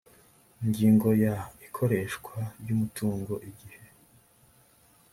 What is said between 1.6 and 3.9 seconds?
ikoreshwa ry umutungo igihe